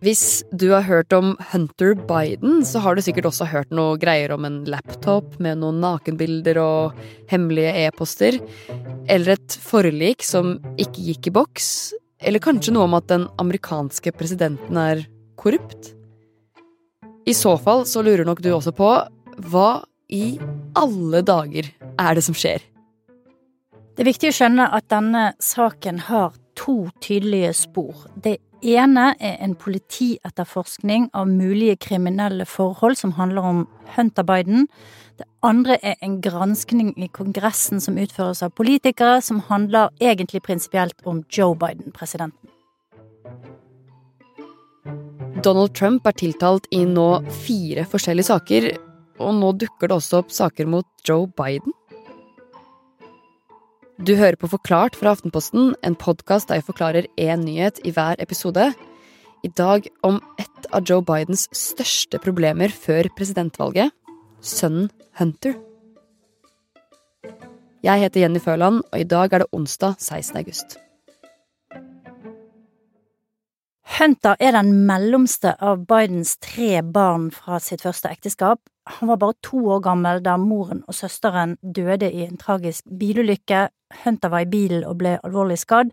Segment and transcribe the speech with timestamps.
[0.00, 4.32] Hvis du har hørt om Hunter Biden, så har du sikkert også hørt noe greier
[4.32, 8.38] om en laptop med noen nakenbilder og hemmelige e-poster.
[9.12, 11.68] Eller et forlik som ikke gikk i boks.
[12.24, 15.04] Eller kanskje noe om at den amerikanske presidenten er
[15.36, 15.92] korrupt?
[17.28, 18.90] I så fall så lurer nok du også på
[19.52, 19.70] hva
[20.08, 20.38] i
[20.80, 21.68] alle dager
[22.00, 22.64] er det som skjer?
[23.92, 28.06] Det er viktig å skjønne at denne saken har to tydelige spor.
[28.16, 33.62] Det ene er en politietterforskning av mulige kriminelle forhold som handler om
[33.96, 34.68] Hunter Biden.
[35.18, 40.96] Det andre er en granskning i Kongressen som utføres av politikere, som handler egentlig prinsipielt
[41.04, 42.48] om Joe Biden, presidenten.
[45.44, 47.08] Donald Trump er tiltalt i nå
[47.44, 48.70] fire forskjellige saker,
[49.20, 51.72] og nå dukker det også opp saker mot Joe Biden.
[54.00, 58.16] Du hører på Forklart fra Aftenposten, en podkast der jeg forklarer én nyhet i hver
[58.24, 58.70] episode.
[59.44, 63.92] I dag om et av Joe Bidens største problemer før presidentvalget
[64.40, 64.88] sønnen
[65.20, 65.58] Hunter.
[67.84, 70.36] Jeg heter Jenny Føland, og i dag er det onsdag 16.
[70.40, 70.78] august.
[74.00, 78.62] Hunter er den mellomste av Bidens tre barn fra sitt første ekteskap.
[78.96, 83.66] Han var bare to år gammel da moren og søsteren døde i en tragisk bilulykke.
[84.06, 85.92] Hunter var i bilen og ble alvorlig skadd.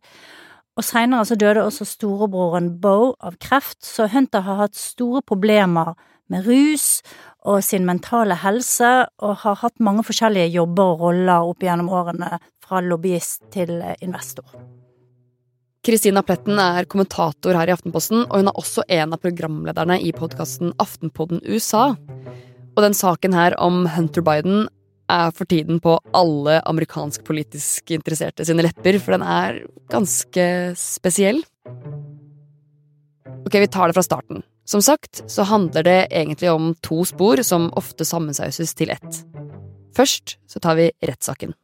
[0.79, 5.97] Og seinere så døde også storebroren Bo av kreft, så Hunter har hatt store problemer
[6.31, 7.03] med rus
[7.43, 12.37] og sin mentale helse, og har hatt mange forskjellige jobber og roller opp gjennom årene,
[12.63, 14.47] fra lobbyist til investor.
[15.87, 20.09] Kristina Pletten er kommentator her i Aftenposten, og hun er også en av programlederne i
[20.11, 21.93] podkasten Aftenpodden USA.
[22.75, 24.65] Og den saken her om Hunter Biden
[25.07, 29.61] er for tiden på alle amerikansk politisk interesserte sine lepper, for den er
[29.93, 31.39] ganske spesiell.
[33.47, 34.43] Ok, vi tar det fra starten.
[34.67, 39.23] Som sagt så handler det egentlig om to spor som ofte sammensauses til ett.
[39.95, 41.55] Først så tar vi rettssaken.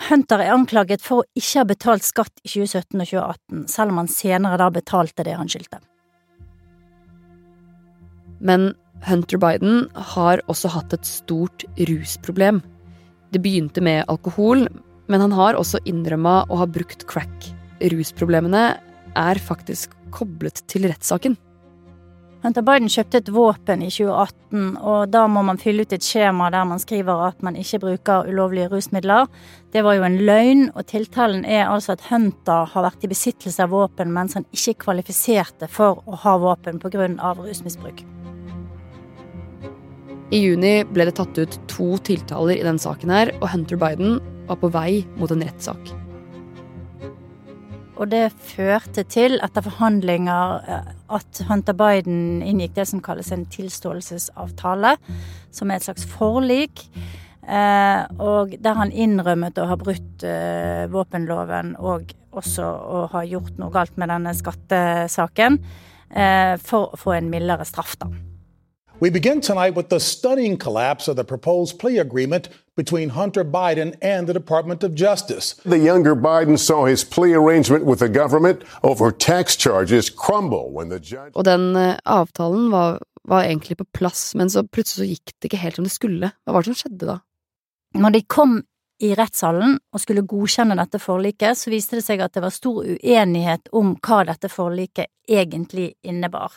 [0.00, 4.00] Hunter er anklaget for å ikke ha betalt skatt i 2017 og 2018, selv om
[4.00, 5.82] han senere da betalte det han skyldte.
[8.42, 8.72] Men
[9.06, 12.62] Hunter Biden har også hatt et stort rusproblem.
[13.34, 14.66] Det begynte med alkohol,
[15.10, 17.52] men han har også innrømma å ha brukt crack.
[17.92, 18.64] Rusproblemene
[19.18, 21.36] er faktisk koblet til rettssaken.
[22.42, 26.48] Hunter Biden kjøpte et våpen i 2018, og da må man fylle ut et skjema
[26.50, 29.30] der man skriver at man ikke bruker ulovlige rusmidler.
[29.70, 33.62] Det var jo en løgn, og tiltalen er altså at Hunter har vært i besittelse
[33.62, 37.06] av våpen mens han ikke kvalifiserte for å ha våpen pga.
[37.38, 38.02] rusmisbruk.
[40.32, 44.18] I juni ble det tatt ut to tiltaler i den saken her, og Hunter Biden
[44.48, 46.01] var på vei mot en rettssak
[48.00, 53.44] og det førte til, etter forhandlinger, eh, at Hunter Biden inngikk det som kalles en
[53.52, 54.96] tilståelsesavtale,
[55.52, 56.86] som er et slags forlik.
[57.42, 63.58] Eh, og der han innrømmet å ha brutt eh, våpenloven og også å ha gjort
[63.60, 65.62] noe galt med denne skattesaken,
[66.12, 68.10] for å få en mildere straff, da.
[69.00, 73.94] We begin tonight with the stunning collapse of the proposed plea agreement between Hunter Biden
[74.02, 75.54] and the Department of Justice.
[75.64, 80.88] The younger Biden saw his plea arrangement with the government over tax charges crumble when
[80.88, 85.10] the judge Og den uh, avtalen var, var, egentlig på plass, men så plutselig så
[85.10, 86.32] gikk det ikke helt som det skulle.
[86.44, 87.18] Hva var det som skjedde da?
[87.94, 88.60] Når de kom
[89.02, 92.84] i rettssalen og skulle godkjenne dette forliket, så viste det seg at det var stor
[92.86, 96.54] uenighet om hva dette forliket egentlig innebar.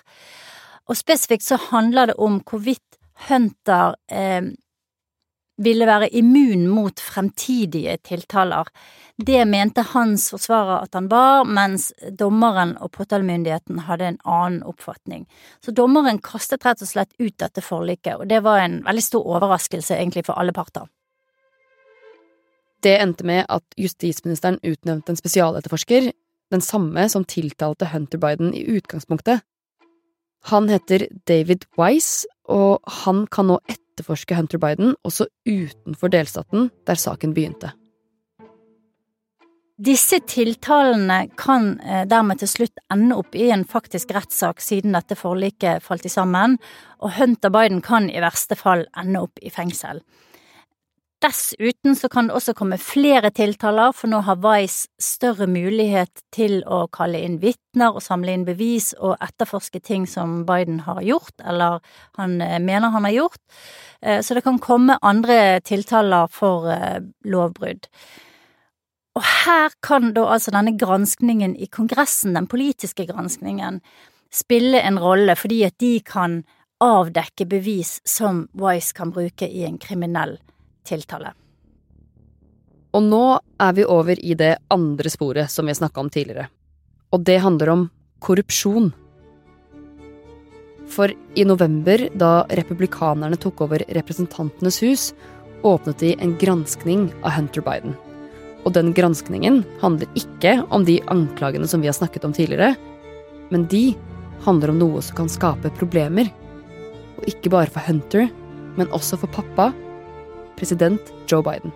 [0.85, 2.99] Og spesifikt så handler det om hvorvidt
[3.29, 4.51] Hunter eh,
[5.57, 8.67] ville være immun mot fremtidige tiltaler.
[9.15, 15.23] Det mente hans forsvarer at han var, mens dommeren og påtalemyndigheten hadde en annen oppfatning.
[15.63, 19.31] Så dommeren kastet rett og slett ut dette forliket, og det var en veldig stor
[19.37, 20.89] overraskelse egentlig for alle parter.
[22.83, 26.11] Det endte med at justisministeren utnevnte en spesialetterforsker,
[26.53, 29.41] den samme som tiltalte Hunter Biden i utgangspunktet,
[30.45, 36.95] han heter David Wise, og han kan nå etterforske Hunter Biden også utenfor delstaten der
[36.95, 37.71] saken begynte.
[39.75, 45.17] Disse tiltalene kan eh, dermed til slutt ende opp i en faktisk rettssak siden dette
[45.19, 46.55] forliket falt i sammen,
[47.03, 49.99] og Hunter Biden kan i verste fall ende opp i fengsel.
[51.25, 56.59] Dessuten så kan det også komme flere tiltaler, for nå har Vice større mulighet til
[56.69, 61.33] å kalle inn vitner og samle inn bevis og etterforske ting som Biden har gjort,
[61.41, 61.79] eller
[62.19, 63.41] han eh, mener han har gjort.
[64.01, 67.89] Eh, så det kan komme andre tiltaler for eh, lovbrudd.
[69.17, 73.81] Og her kan da altså denne granskningen i Kongressen, den politiske granskningen,
[74.29, 76.43] spille en rolle fordi at de kan
[76.83, 80.37] avdekke bevis som Vice kan bruke i en kriminell
[80.85, 81.33] tiltale.
[82.95, 83.23] Og nå
[83.59, 86.47] er vi over i det andre sporet som vi snakka om tidligere.
[87.11, 87.83] Og det handler om
[88.23, 88.93] korrupsjon.
[90.91, 95.05] For i november, da republikanerne tok over Representantenes hus,
[95.65, 97.95] åpnet de en granskning av Hunter Biden.
[98.65, 102.75] Og den granskningen handler ikke om de anklagene som vi har snakket om tidligere,
[103.51, 103.91] men de
[104.45, 106.29] handler om noe som kan skape problemer.
[107.19, 108.29] Og ikke bare for Hunter,
[108.77, 109.71] men også for pappa,
[110.57, 111.73] president Joe Biden.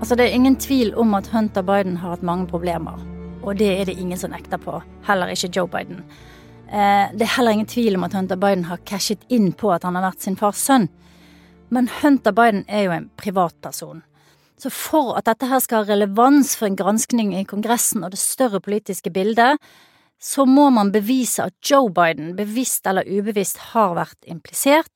[0.00, 2.98] Altså, det er ingen tvil om at Hunter Biden har hatt mange problemer.
[3.42, 4.80] Og det er det ingen som nekter på.
[5.06, 6.04] Heller ikke Joe Biden.
[6.68, 9.86] Eh, det er heller ingen tvil om at Hunter Biden har cashet inn på at
[9.88, 10.88] han har vært sin fars sønn.
[11.70, 14.02] Men Hunter Biden er jo en privatperson.
[14.58, 18.20] Så for at dette her skal ha relevans for en granskning i Kongressen og det
[18.20, 19.58] større politiske bildet,
[20.18, 24.90] så må man bevise at Joe Biden bevisst eller ubevisst har vært implisert,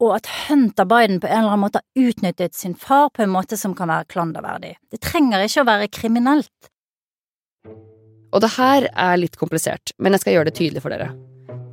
[0.00, 3.32] og at Hunter Biden på en eller annen måte har utnyttet sin far på en
[3.32, 4.74] måte som kan være klanderverdig.
[4.90, 6.70] Det trenger ikke å være kriminelt.
[8.30, 11.10] Og det her er litt komplisert, men jeg skal gjøre det tydelig for dere.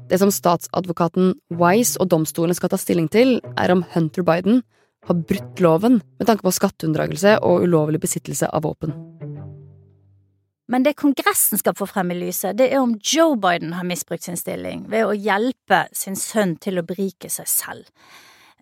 [0.08, 4.64] Det som statsadvokaten Wise og domstolene skal ta stilling til, er om Hunter Biden
[5.08, 8.96] har brutt loven med tanke på skatteunndragelse og ulovlig besittelse av våpen.
[10.68, 14.26] Men det Kongressen skal få frem i lyset, det er om Joe Biden har misbrukt
[14.28, 17.92] sin stilling ved å hjelpe sin sønn til å berike seg selv.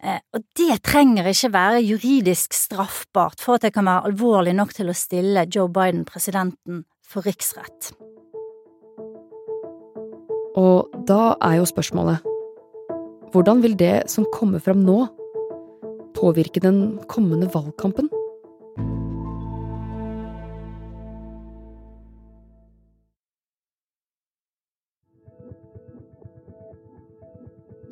[0.05, 4.75] Eh, og det trenger ikke være juridisk straffbart for at det kan være alvorlig nok
[4.77, 7.93] til å stille Joe Biden, presidenten, for riksrett.
[10.55, 12.31] Og da er jo spørsmålet
[13.33, 15.01] hvordan vil det som kommer fram nå,
[16.15, 18.07] påvirke den kommende valgkampen?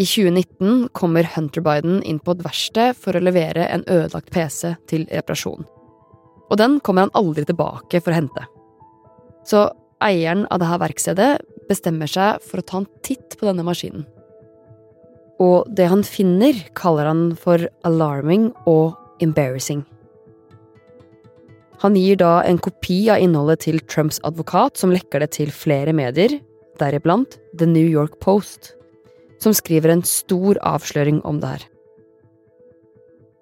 [0.03, 4.73] I 2019 kommer Hunter Biden inn på et verksted for å levere en ødelagt PC
[4.89, 5.63] til reparasjon.
[6.49, 8.43] Og den kommer han aldri tilbake for å hente.
[9.47, 9.61] Så
[10.03, 11.29] eieren av dette verkstedet
[11.69, 14.03] bestemmer seg for å ta en titt på denne maskinen.
[15.39, 19.85] Og det han finner, kaller han for alarming og embarrassing.
[21.85, 25.95] Han gir da en kopi av innholdet til Trumps advokat, som lekker det til flere
[25.95, 26.41] medier,
[26.79, 28.73] deriblant The New York Post
[29.43, 31.67] som skriver en stor avsløring om det her.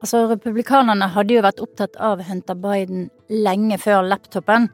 [0.01, 4.71] Altså, Republikanerne hadde jo vært opptatt av Hunter Biden lenge før laptopen.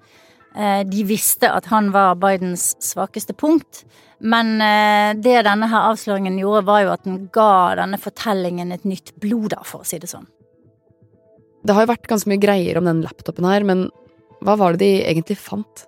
[0.56, 3.84] Eh, de visste at han var Bidens svakeste punkt.
[4.24, 8.88] Men eh, det denne her avsløringen gjorde, var jo at den ga denne fortellingen et
[8.88, 10.26] nytt blod, da, for å si det sånn.
[11.68, 13.90] Det har jo vært ganske mye greier om den laptopen her, men
[14.46, 15.86] hva var det de egentlig fant?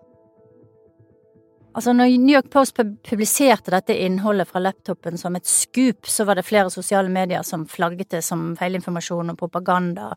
[1.78, 6.40] Altså, når New York Post publiserte dette innholdet fra laptopen som et skup, så var
[6.40, 10.10] det flere sosiale medier som flagget det som feilinformasjon og propaganda.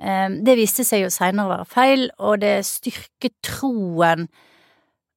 [0.00, 4.30] Eh, det viste seg jo seinere å være feil, og det styrket troen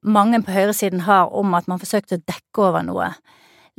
[0.03, 3.09] mange på høyresiden har om at man forsøkte å dekke over noe.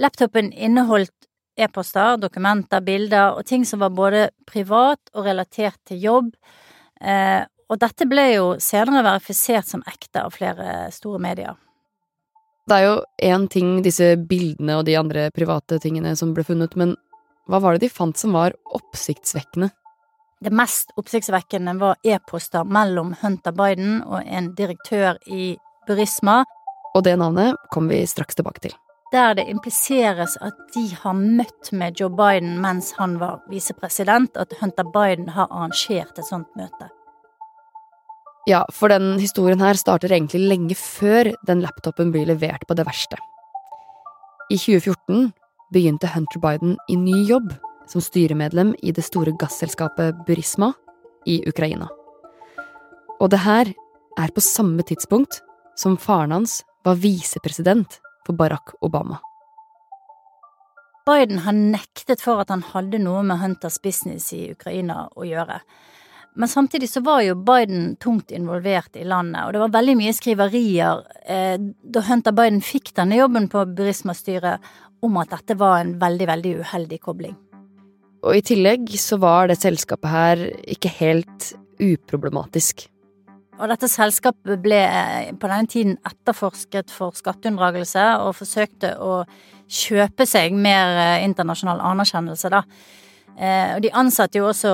[0.00, 1.14] Laptopen inneholdt
[1.60, 6.34] e-poster, dokumenter, bilder og ting som var både privat og relatert til jobb.
[7.04, 11.58] Eh, og dette ble jo senere verifisert som ekte av flere store medier.
[12.68, 16.74] Det er jo én ting, disse bildene og de andre private tingene som ble funnet,
[16.76, 16.98] men
[17.48, 19.70] hva var det de fant som var oppsiktsvekkende?
[20.44, 25.54] Det mest oppsiktsvekkende var e-poster mellom Hunter Biden og en direktør i
[25.88, 26.42] Burisma.
[26.92, 28.76] Og det navnet kommer vi straks tilbake til.
[29.16, 34.52] Der det impliseres at de har møtt med Joe Biden mens han var visepresident, at
[34.60, 36.92] Hunter Biden har arrangert et sånt møte.
[38.48, 42.86] Ja, for den historien her starter egentlig lenge før den laptopen blir levert på det
[42.88, 43.18] verste.
[44.48, 45.34] I 2014
[45.74, 47.50] begynte Hunter Biden i ny jobb
[47.92, 50.70] som styremedlem i det store gasselskapet Burisma
[51.28, 51.90] i Ukraina.
[53.20, 53.74] Og det her
[54.16, 55.42] er på samme tidspunkt
[55.76, 59.20] som faren hans var visepresident for Barack Obama.
[61.04, 65.60] Biden har nektet for at han hadde noe med Hunters business i Ukraina å gjøre.
[66.38, 70.14] Men samtidig så var jo Biden tungt involvert i landet, og det var veldig mye
[70.14, 74.68] skriverier eh, da Hunter Biden fikk denne jobben på Burisma-styret
[75.02, 77.34] om at dette var en veldig, veldig uheldig kobling.
[78.22, 81.50] Og i tillegg så var det selskapet her ikke helt
[81.82, 82.86] uproblematisk.
[83.58, 89.24] Og dette selskapet ble eh, på denne tiden etterforsket for skatteunndragelse og forsøkte å
[89.66, 92.62] kjøpe seg mer eh, internasjonal anerkjennelse, da.
[93.38, 94.70] Eh, og de ansatte jo også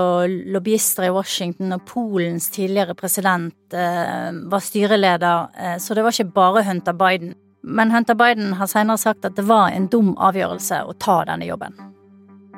[0.54, 6.32] lobbyister i Washington, og Polens tidligere president eh, var styreleder, eh, så det var ikke
[6.32, 7.34] bare Hunter Biden.
[7.64, 11.46] men Hunter Biden har senere sagt at det var en dum avgjørelse å ta denne
[11.48, 11.72] jobben.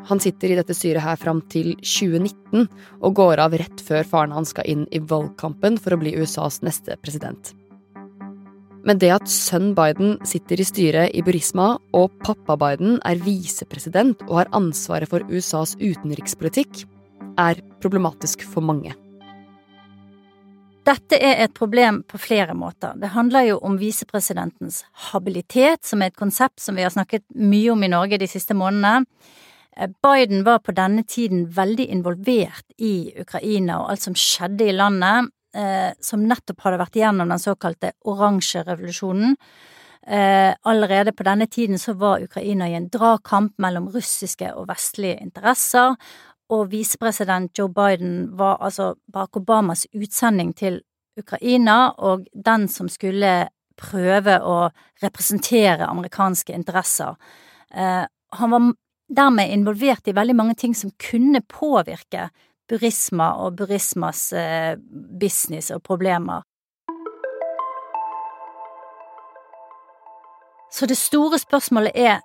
[0.06, 2.68] Han sitter i dette styret her fram til 2019
[3.02, 6.60] og går av rett før faren hans skal inn i valgkampen for å bli USAs
[6.62, 7.54] neste president.
[8.86, 14.20] Men det at sønn Biden sitter i styret i Burisma og pappa Biden er visepresident
[14.28, 16.84] og har ansvaret for USAs utenrikspolitikk,
[17.36, 18.94] er problematisk for mange.
[20.86, 22.94] Dette er et problem på flere måter.
[22.94, 27.72] Det handler jo om visepresidentens habilitet, som er et konsept som vi har snakket mye
[27.74, 29.02] om i Norge de siste månedene.
[29.76, 34.76] Eh, Biden var på denne tiden veldig involvert i Ukraina og alt som skjedde i
[34.78, 39.36] landet, eh, som nettopp hadde vært igjennom den såkalte oransje revolusjonen.
[40.06, 45.18] Eh, allerede på denne tiden så var Ukraina i en dragkamp mellom russiske og vestlige
[45.24, 45.96] interesser,
[46.54, 50.78] og visepresident Joe Biden var altså Barack Obamas utsending til
[51.18, 54.68] Ukraina, og den som skulle prøve å
[55.02, 57.16] representere amerikanske interesser.
[57.72, 58.68] Han var
[59.08, 62.28] dermed involvert i veldig mange ting som kunne påvirke
[62.68, 64.76] Burisma og Burismas eh,
[65.20, 66.42] business og problemer.
[70.72, 72.18] Så det store spørsmålet er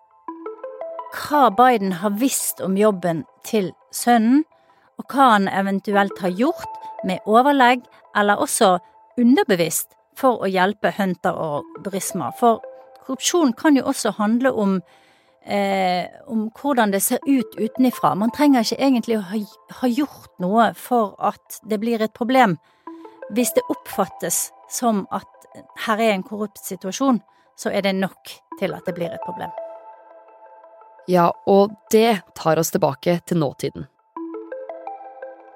[1.12, 4.44] hva Biden har visst om jobben til sønnen,
[5.00, 8.78] og hva han eventuelt har gjort med overlegg eller også
[9.20, 12.32] underbevisst for å hjelpe Hunter og Burisma.
[12.40, 12.62] For
[13.06, 14.82] korrupsjon kan jo også handle om
[15.46, 18.14] eh, om hvordan det ser ut utenifra.
[18.16, 19.42] Man trenger ikke egentlig å ha,
[19.82, 22.58] ha, gjort noe for at det blir et problem.
[23.32, 25.28] Hvis det oppfattes som at
[25.86, 27.22] her er en korrupt situasjon,
[27.60, 29.52] så er det nok til at det blir et problem.
[31.10, 33.88] Ja, og det tar oss tilbake til nåtiden.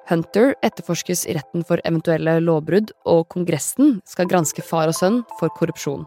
[0.09, 5.53] Hunter etterforskes i retten for eventuelle lovbrudd, og Kongressen skal granske far og sønn for
[5.57, 6.05] korrupsjon.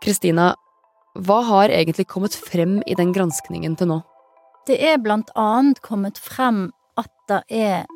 [0.00, 0.54] Kristina,
[1.18, 4.00] hva har egentlig kommet frem i den granskningen til nå?
[4.68, 6.68] Det er blant annet kommet frem
[7.00, 7.88] at det er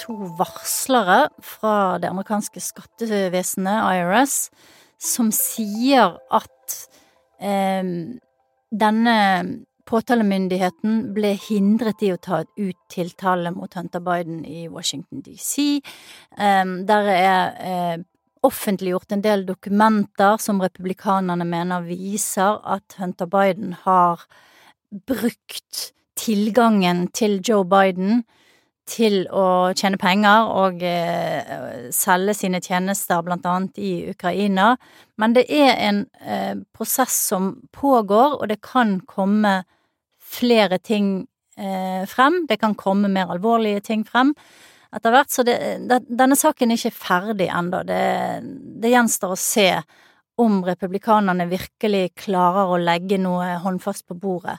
[0.00, 4.36] to varslere fra det amerikanske skattevesenet, IRS,
[5.00, 6.76] som sier at
[7.40, 7.82] eh,
[8.70, 9.16] denne
[9.90, 15.80] påtalemyndigheten ble hindret i å ta ut tiltale mot Hunter Biden i Washington DC.
[16.36, 17.96] Eh, der er eh,
[18.46, 24.24] offentliggjort en del dokumenter som republikanerne mener viser at Hunter Biden har
[25.06, 28.24] brukt tilgangen til Joe Biden
[28.90, 34.72] til å tjene penger og eh, selge sine tjenester, blant annet i Ukraina.
[35.20, 39.60] Men det er en eh, prosess som pågår, og det kan komme
[40.18, 42.44] flere ting eh, frem.
[42.50, 44.34] Det kan komme mer alvorlige ting frem
[44.96, 45.32] etter hvert.
[45.32, 45.56] Så det,
[45.90, 47.82] det, denne saken er ikke ferdig ennå.
[47.88, 48.02] Det,
[48.82, 49.68] det gjenstår å se
[50.40, 54.56] om republikanerne virkelig klarer å legge noe håndfast på bordet.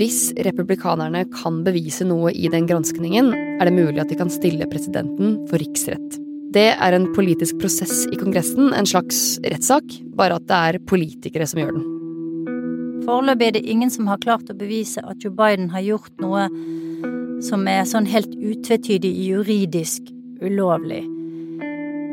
[0.00, 4.68] Hvis republikanerne kan bevise noe i den granskningen, er det mulig at de kan stille
[4.70, 6.16] presidenten for riksrett.
[6.54, 11.46] Det er en politisk prosess i Kongressen, en slags rettssak, bare at det er politikere
[11.46, 11.99] som gjør den.
[13.10, 16.44] Foreløpig er det ingen som har klart å bevise at Joe Biden har gjort noe
[17.42, 20.02] som er sånn helt utvetydig juridisk
[20.38, 21.02] ulovlig.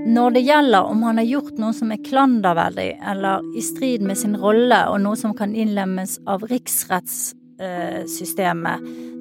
[0.08, 4.18] Når det gjelder om han har gjort noe som er klanderverdig eller i strid med
[4.18, 8.80] sin rolle, og noe som kan innlemmes av riksrettssystemet,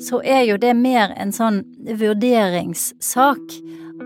[0.08, 1.64] så er jo det mer en sånn
[2.00, 3.44] vurderingssak.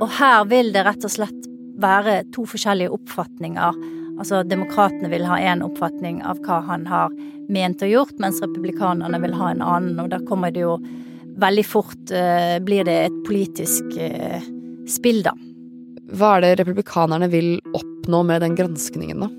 [0.00, 1.42] Og her vil det rett og slett
[1.80, 3.99] være to forskjellige oppfatninger.
[4.20, 7.12] Altså, demokratene vil ha én oppfatning av hva han har
[7.50, 10.76] ment og gjort, mens republikanerne vil ha en annen, og da kommer det jo
[11.40, 14.44] veldig fort uh, blir det et politisk uh,
[14.90, 15.32] spill, da.
[16.12, 19.30] Hva er det republikanerne vil oppnå med den granskningen, da?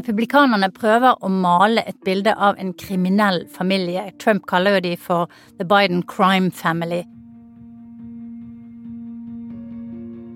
[0.00, 4.06] Republikanerne prøver å male et bilde av en kriminell familie.
[4.22, 7.02] Trump kaller jo de for The Biden Crime Family.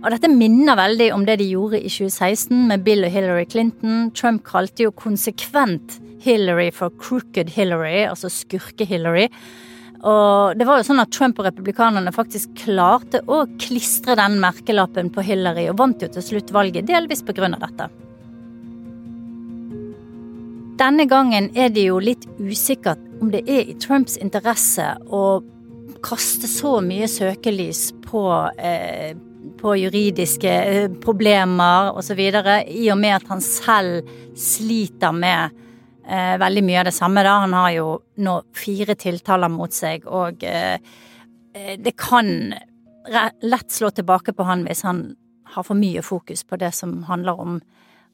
[0.04, 4.11] Og dette minner veldig om det de gjorde i 2016 med Bill og Hillary Clinton.
[4.12, 9.30] Trump kalte jo konsekvent Hillary for Crooked Hillary, altså Skurke-Hillary.
[10.04, 15.08] Og det var jo sånn at Trump og republikanerne faktisk klarte å klistre den merkelappen
[15.12, 17.88] på Hillary, og vant jo til slutt valget, delvis av dette.
[20.84, 25.40] Denne gangen er det jo litt usikkert om det er i Trumps interesse å
[26.04, 29.14] kaste så mye søkelys på, eh,
[29.64, 35.56] på juridiske eh, problemer osv., i og med at han selv sliter med
[36.04, 37.25] eh, veldig mye av det samme.
[37.25, 37.38] da.
[37.47, 37.88] Han har jo
[38.21, 40.76] nå fire tiltaler mot seg, og eh,
[41.54, 42.52] eh det kan
[43.44, 45.04] lett slå tilbake på han hvis han
[45.54, 47.61] har for mye fokus på det som handler om,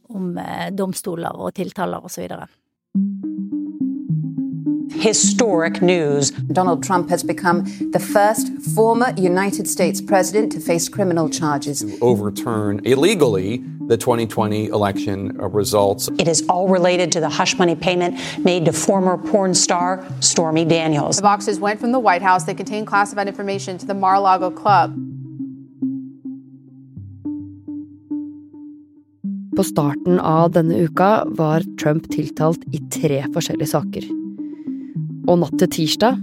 [0.08, 0.34] om
[0.70, 2.26] domstoler og tiltaler osv.
[4.90, 6.30] historic news.
[6.30, 11.80] Donald Trump has become the first former United States president to face criminal charges.
[11.80, 16.08] To overturn illegally the 2020 election results.
[16.18, 20.64] It is all related to the hush money payment made to former porn star Stormy
[20.64, 21.16] Daniels.
[21.16, 22.44] The boxes went from the White House.
[22.44, 24.94] They contained classified information to the Mar-a-Lago Club.
[29.56, 34.06] På starten av denne uka var Trump tiltalt i tre forskjellige saker.
[35.28, 36.20] Og natt til tirsdag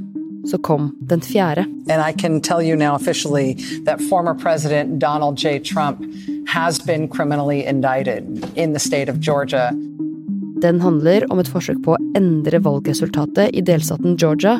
[0.47, 1.65] så kom den fjerde.
[1.89, 3.53] And I can tell you now officially
[3.85, 5.59] that former President Donald J.
[5.59, 5.99] Trump
[6.47, 8.23] has been criminally indicted
[8.55, 9.71] in the state of Georgia.
[10.61, 14.57] Den handler om et forsøk på å endre valgresultatet i delstaten Georgia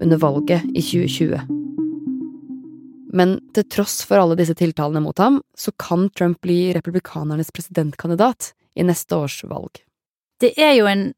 [0.00, 1.40] under valget i 2020.
[3.12, 8.52] Men til tross for alle disse tiltalene mot ham, så kan Trump bli republikanernes presidentkandidat
[8.78, 9.82] i neste års valg.
[10.40, 11.10] Det er jo en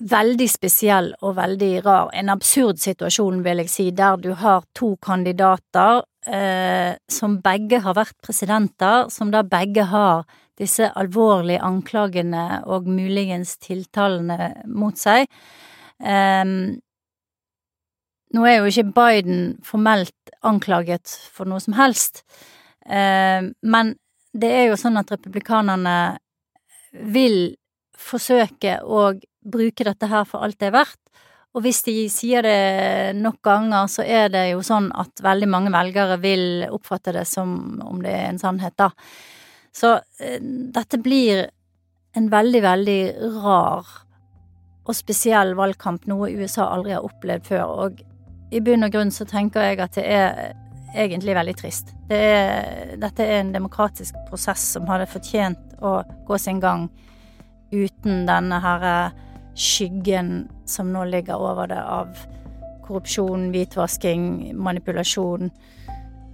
[0.00, 4.94] veldig spesiell og veldig rar, en absurd situasjon, vil jeg si, der du har to
[5.02, 10.24] kandidater eh, som begge har vært presidenter, som da begge har
[10.58, 15.26] disse alvorlige anklagene og muligens tiltalene mot seg.
[16.02, 16.44] Eh,
[18.32, 22.24] nå er jo ikke Biden formelt anklaget for noe som helst,
[22.86, 23.96] eh, men
[24.32, 26.16] det er jo sånn at republikanerne
[27.12, 27.54] vil
[27.92, 31.00] forsøke å bruke dette her for alt det er verdt.
[31.52, 35.72] Og hvis de sier det nok ganger, så er det jo sånn at veldig mange
[35.74, 38.88] velgere vil oppfatte det som om det er en sannhet, da.
[39.72, 41.44] Så eh, dette blir
[42.16, 43.02] en veldig, veldig
[43.42, 43.92] rar
[44.82, 47.76] og spesiell valgkamp, noe USA aldri har opplevd før.
[47.84, 48.00] Og
[48.52, 50.40] i bunn og grunn så tenker jeg at det er
[50.92, 51.92] egentlig veldig trist.
[52.08, 56.88] Det er, dette er en demokratisk prosess som hadde fortjent å gå sin gang
[57.72, 58.96] uten denne herre
[59.54, 62.16] skyggen som nå ligger over det av
[62.86, 65.50] korrupsjon, hvitvasking, manipulasjon,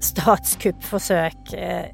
[0.01, 1.55] statskuppforsøk.
[1.55, 1.87] Eh,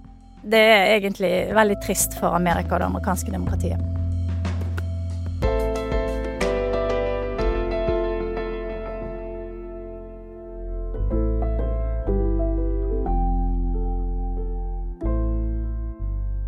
[0.44, 3.80] det er egentlig veldig trist for Amerika og det amerikanske demokratiet.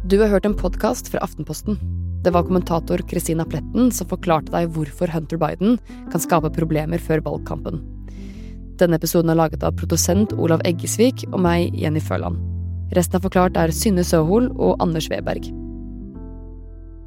[0.06, 1.80] Du har hørt en podkast fra Aftenposten.
[2.26, 5.76] Det var kommentator Christina Pletten som forklarte deg hvorfor Hunter Biden
[6.10, 7.78] kan skape problemer før valgkampen.
[8.80, 12.40] Denne episoden er laget av produsent Olav Eggesvik og meg, Jenny Føland.
[12.98, 15.46] Resten av Forklart er Synne Søhol og Anders Weberg.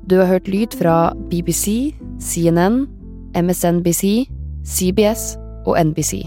[0.07, 1.91] Du har hørt lyd fra BBC,
[2.23, 2.85] CNN,
[3.35, 4.23] MSNBC,
[4.63, 5.33] CBS
[5.67, 6.23] og NBC.